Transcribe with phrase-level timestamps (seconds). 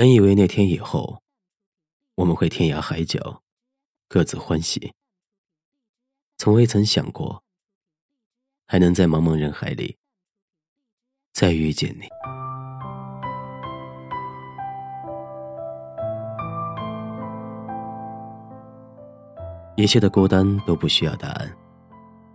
[0.00, 1.20] 本以为那天以后，
[2.14, 3.42] 我们会天涯海角，
[4.08, 4.94] 各自欢喜。
[6.38, 7.42] 从未曾想过，
[8.66, 9.98] 还能在茫茫人海里
[11.34, 12.06] 再遇见你。
[19.76, 21.54] 一切的孤单都不需要答案，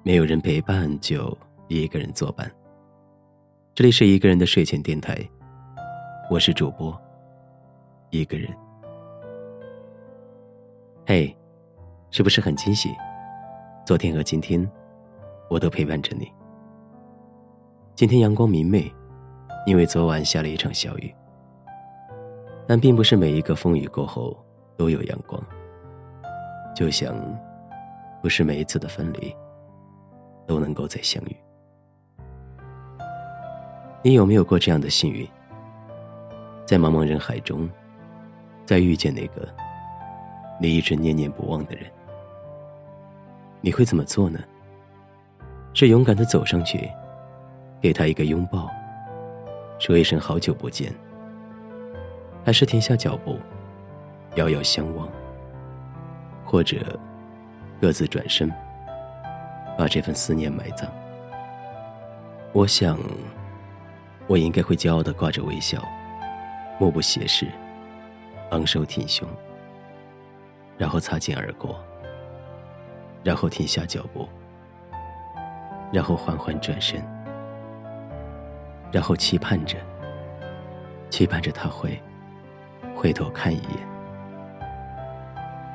[0.03, 1.35] 没有人陪伴就
[1.67, 2.55] 一个人作伴。
[3.73, 5.27] 这里是一个人的睡前电台，
[6.29, 6.95] 我是主播。
[8.19, 8.49] 一个人，
[11.05, 11.35] 嘿，
[12.11, 12.89] 是不是很惊喜？
[13.85, 14.65] 昨天和今天，
[15.49, 16.31] 我都陪伴着你。
[17.93, 18.89] 今天阳光明媚，
[19.65, 21.13] 因为昨晚下了一场小雨。
[22.67, 24.35] 但并不是每一个风雨过后
[24.75, 25.39] 都有阳光，
[26.73, 27.15] 就像
[28.21, 29.35] 不是每一次的分离
[30.47, 31.35] 都能够再相遇。
[34.01, 35.27] 你有没有过这样的幸运？
[36.65, 37.69] 在茫茫人海中。
[38.65, 39.47] 再遇见那个
[40.59, 41.85] 你一直念念不忘的人，
[43.61, 44.39] 你会怎么做呢？
[45.73, 46.89] 是勇敢的走上去，
[47.81, 48.71] 给他一个拥抱，
[49.77, 50.91] 说一声好久不见，
[52.45, 53.37] 还是停下脚步，
[54.35, 55.07] 遥遥相望，
[56.45, 56.77] 或者
[57.81, 58.49] 各自转身，
[59.77, 60.87] 把这份思念埋葬？
[62.53, 62.97] 我想，
[64.27, 65.83] 我应该会骄傲的挂着微笑，
[66.79, 67.45] 目不斜视。
[68.55, 69.27] 昂首挺胸，
[70.77, 71.77] 然后擦肩而过，
[73.21, 74.29] 然后停下脚步，
[75.91, 77.03] 然后缓缓转身，
[78.93, 79.77] 然后期盼着，
[81.09, 82.01] 期盼着他会
[82.95, 83.77] 回头看一眼，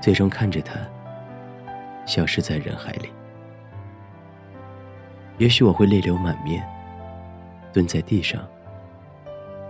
[0.01, 0.81] 最终看着他
[2.07, 3.11] 消失在人海里。
[5.37, 6.67] 也许我会泪流满面，
[7.75, 8.43] 蹲在地上，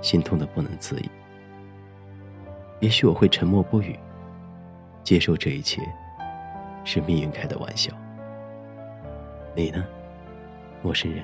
[0.00, 1.10] 心痛的不能自已。
[2.80, 3.98] 也许我会沉默不语，
[5.04, 5.82] 接受这一切
[6.84, 7.92] 是命运开的玩笑。
[9.54, 9.84] 你呢，
[10.82, 11.22] 陌生人？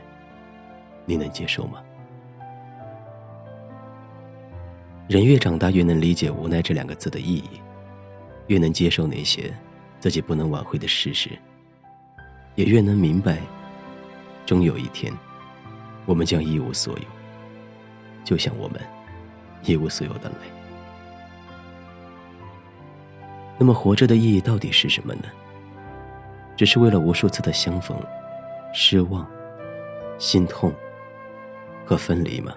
[1.07, 1.83] 你能接受吗？
[5.09, 7.61] 人越长大，越能理解“无奈”这两个字的意义，
[8.49, 9.55] 越能接受那些
[10.01, 11.31] 自己不能挽回的事实，
[12.57, 13.39] 也越能明白，
[14.45, 15.13] 终有一天，
[16.05, 17.05] 我们将一无所有，
[18.25, 18.81] 就像我们
[19.63, 20.56] 一无所有的泪。
[23.59, 25.25] 那么活着的意义到底是什么呢？
[26.57, 27.99] 只是为了无数次的相逢、
[28.73, 29.27] 失望、
[30.19, 30.73] 心痛
[31.85, 32.53] 和分离吗？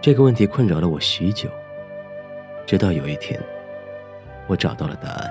[0.00, 1.48] 这个问题困扰了我许久，
[2.66, 3.40] 直到有一天，
[4.46, 5.30] 我找到了答案。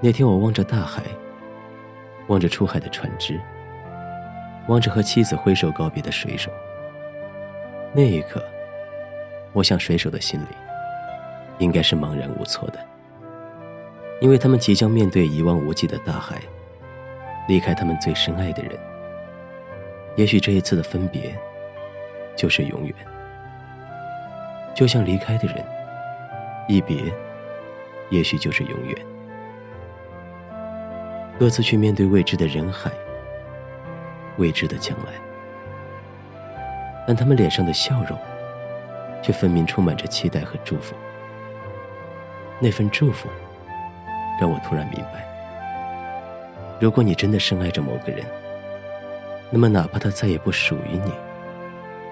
[0.00, 1.02] 那天我望着大海，
[2.26, 3.40] 望着出海的船只，
[4.68, 6.50] 望着和妻子挥手告别的水手。
[7.92, 8.42] 那一刻，
[9.52, 10.63] 我想水手的心里。
[11.58, 12.78] 应该是茫然无措的，
[14.20, 16.40] 因为他们即将面对一望无际的大海，
[17.48, 18.72] 离开他们最深爱的人。
[20.16, 21.34] 也许这一次的分别，
[22.36, 22.94] 就是永远。
[24.74, 25.64] 就像离开的人，
[26.68, 26.96] 一别，
[28.10, 28.96] 也许就是永远。
[31.38, 32.90] 各自去面对未知的人海，
[34.36, 35.12] 未知的将来，
[37.06, 38.18] 但他们脸上的笑容，
[39.22, 40.94] 却分明充满着期待和祝福。
[42.60, 43.28] 那份祝福，
[44.40, 45.24] 让我突然明白：
[46.80, 48.24] 如果你真的深爱着某个人，
[49.50, 51.12] 那么哪怕他再也不属于你，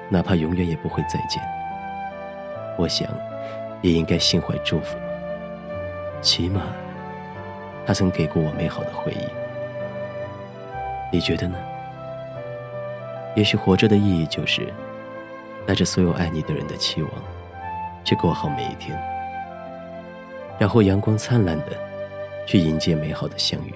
[0.08, 1.42] 哪怕永远也不会再见，
[2.76, 3.08] 我想，
[3.80, 4.96] 也应该心怀祝福。
[6.20, 6.62] 起码，
[7.86, 9.24] 他曾给过我美好的回忆。
[11.10, 11.56] 你觉得呢？
[13.34, 14.72] 也许活着的意义就是，
[15.66, 17.10] 带着所有爱你的人的期望，
[18.04, 19.11] 去过好每一天。
[20.62, 21.72] 然后阳光灿烂的
[22.46, 23.74] 去迎接美好的相遇，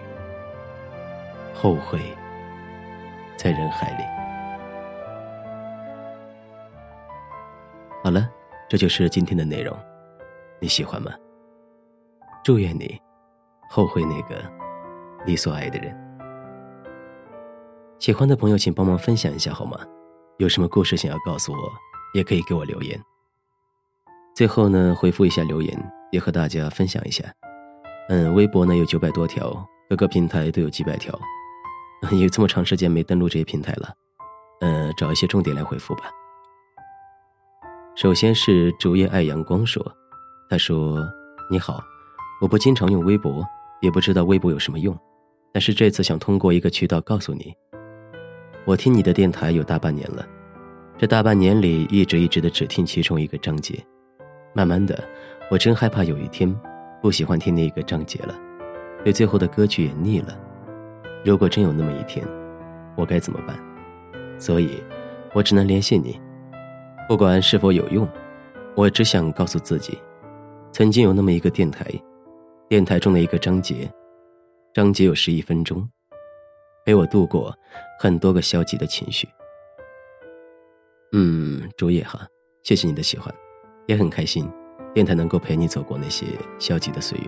[1.53, 1.99] 后会
[3.37, 4.05] 在人海里。
[8.05, 8.31] 好了，
[8.69, 9.77] 这就是今天的内容，
[10.61, 11.11] 你喜欢吗？
[12.45, 12.97] 祝愿你
[13.69, 14.41] 后悔那个
[15.27, 15.93] 你所爱的人。
[17.99, 19.77] 喜欢的朋友，请帮忙分享一下好吗？
[20.39, 21.59] 有什么故事想要告诉我，
[22.15, 22.97] 也可以给我留言。
[24.37, 25.93] 最后呢，回复一下留言。
[26.13, 27.25] 也和大家分享一下，
[28.09, 29.53] 嗯，微博呢有九百多条，
[29.91, 31.13] 各个平台都有几百条，
[32.17, 33.93] 有这么长时间没登录这些平台了，
[34.61, 36.05] 嗯，找一些重点来回复吧。
[37.97, 39.85] 首先是竹叶爱阳光说，
[40.49, 41.07] 他说
[41.51, 41.83] ：“你好，
[42.41, 43.45] 我不经常用微博，
[43.83, 44.97] 也不知道微博有什么用，
[45.53, 47.53] 但是这次想通过一个渠道告诉你，
[48.65, 50.25] 我听你的电台有大半年了，
[50.97, 53.85] 这大半年里，一直一直的只听其中一个章节，
[54.57, 54.99] 慢慢的，
[55.51, 56.51] 我真害怕有一天，
[57.03, 58.35] 不喜欢听那个章节了，
[59.05, 60.35] 对最后的歌曲也腻了。
[61.23, 62.27] 如果真有那么一天，
[62.97, 63.55] 我该怎么办？
[64.39, 64.83] 所以，
[65.35, 66.19] 我只能联系你，
[67.07, 68.09] 不管是否有用，
[68.75, 69.99] 我只想告诉自己，
[70.73, 71.85] 曾经有那么一个电台，
[72.67, 73.87] 电台中的一个章节，
[74.73, 75.87] 章节有十一分钟，
[76.87, 77.55] 陪我度过
[78.01, 79.29] 很多个消极的情绪。
[81.13, 82.27] 嗯，竹叶哈，
[82.63, 83.31] 谢谢你的喜欢，
[83.87, 84.51] 也很开心，
[84.93, 86.27] 电台能够陪你走过那些
[86.59, 87.27] 消极的岁月。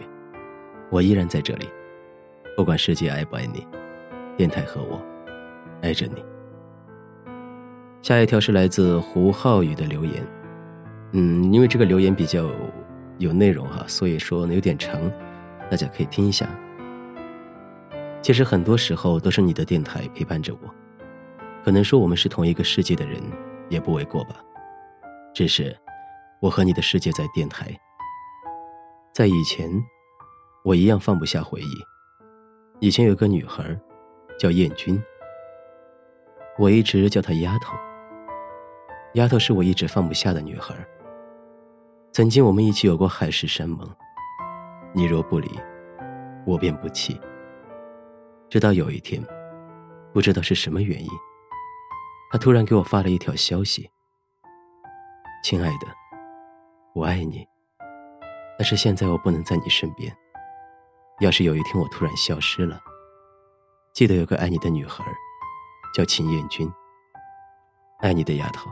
[0.90, 1.68] 我依然在这里，
[2.56, 3.66] 不管世界爱不爱你，
[4.36, 5.00] 电台和我
[5.82, 6.24] 爱着你。
[8.02, 10.26] 下一条是来自胡浩宇的留言，
[11.12, 12.48] 嗯，因为这个留言比较
[13.18, 15.00] 有内容哈，所以说呢有点长，
[15.70, 16.48] 大家可以听一下。
[18.22, 20.60] 其实很多时候都是你的电台陪伴着我，
[21.64, 23.20] 可能说我们是同一个世界的人。
[23.70, 24.36] 也不为过吧，
[25.34, 25.76] 只是
[26.40, 27.66] 我和你的世界在电台，
[29.12, 29.68] 在以前，
[30.64, 31.72] 我一样放不下回忆。
[32.78, 33.76] 以前有个女孩，
[34.38, 35.02] 叫燕君，
[36.56, 37.76] 我一直叫她丫头。
[39.14, 40.74] 丫头是我一直放不下的女孩。
[42.12, 43.88] 曾经我们一起有过海誓山盟，
[44.92, 45.50] 你若不离，
[46.46, 47.20] 我便不弃。
[48.48, 49.20] 直到有一天，
[50.12, 51.10] 不知道是什么原因。
[52.30, 53.90] 他突然给我发了一条消息
[55.42, 55.86] ：“亲爱的，
[56.98, 57.46] 我爱你，
[58.58, 60.12] 但是现在我不能在你身边。
[61.20, 62.80] 要是有一天我突然消失了，
[63.92, 65.04] 记得有个爱你的女孩，
[65.94, 66.68] 叫秦燕君。
[68.00, 68.68] 爱你的丫头。”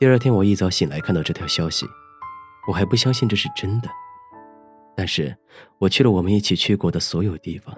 [0.00, 1.86] 第二天我一早醒来看到这条消息，
[2.66, 3.88] 我还不相信这是真的，
[4.96, 5.36] 但是
[5.76, 7.76] 我去了我们一起去过的所有地方，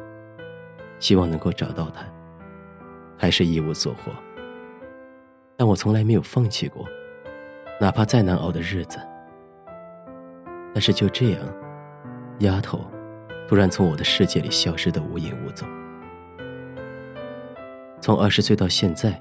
[1.00, 2.06] 希望能够找到她。
[3.18, 4.12] 还是一无所获，
[5.56, 6.86] 但我从来没有放弃过，
[7.80, 8.98] 哪怕再难熬的日子。
[10.72, 11.40] 但是就这样，
[12.40, 12.84] 丫头
[13.48, 15.66] 突然从我的世界里消失的无影无踪。
[18.00, 19.20] 从二十岁到现在，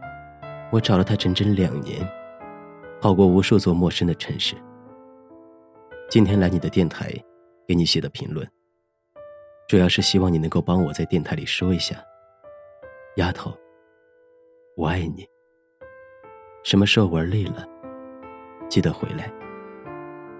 [0.71, 2.07] 我找了她整整两年，
[3.01, 4.55] 跑过无数座陌生的城市。
[6.09, 7.11] 今天来你的电台，
[7.67, 8.47] 给你写的评论，
[9.67, 11.95] 主要是希望你能够帮我在电台里说一下，
[13.15, 13.51] 丫头。
[14.77, 15.25] 我爱你。
[16.63, 17.65] 什么时候玩累了，
[18.69, 19.31] 记得回来。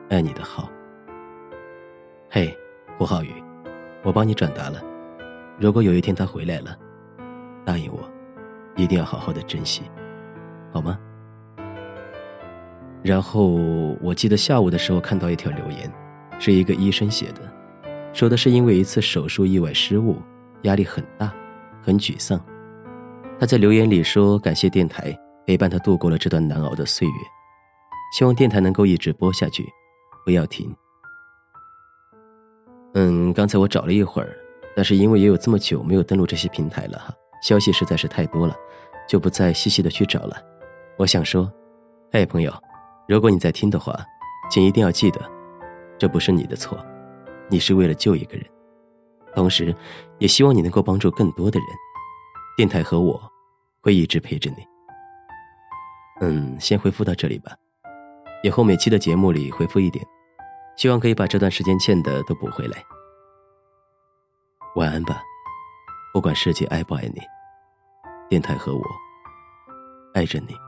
[0.10, 0.69] 爱你的好。
[2.30, 2.56] 嘿，
[2.98, 3.31] 胡浩宇，
[4.04, 4.81] 我帮你转达了。
[5.60, 6.77] 如果有一天他回来了，
[7.66, 8.00] 答应我，
[8.75, 9.83] 一定要好好的珍惜，
[10.72, 11.00] 好吗？
[13.01, 13.48] 然后
[14.01, 15.92] 我记得下午的时候看到一条留言，
[16.39, 17.42] 是一个医生写的，
[18.13, 20.18] 说的是因为一次手术意外失误，
[20.63, 21.33] 压力很大，
[21.81, 22.39] 很沮丧。
[23.39, 27.13] 他在留言里说：“感谢电台陪伴他度过了这段难熬的岁月，
[28.13, 29.68] 希望电台能够一直播下去，
[30.24, 30.74] 不要停。”
[32.94, 34.38] 嗯，刚才我找了一会儿，
[34.75, 38.56] 但是因为也有这么久没有登录这些平台了哈，消息实在是太多了，
[39.07, 40.42] 就不再细细的去找了。
[40.98, 41.52] 我想说，
[42.12, 42.54] 哎，朋友，
[43.07, 43.94] 如果你在听的话，
[44.50, 45.19] 请一定要记得，
[45.98, 46.78] 这不是你的错，
[47.50, 48.46] 你是为了救一个人，
[49.34, 49.75] 同时
[50.19, 51.68] 也希望你能够帮助更多的人。
[52.56, 53.22] 电台和我
[53.81, 54.66] 会一直陪着你。
[56.22, 57.54] 嗯，先回复到这里吧，
[58.46, 60.06] 以后每期的节目里回复一点，
[60.78, 62.78] 希望可以把这段时间欠的都补回来。
[64.75, 65.24] 晚安吧，
[66.14, 67.20] 不管世界爱不爱你，
[68.30, 68.84] 电台和我
[70.14, 70.64] 爱着你。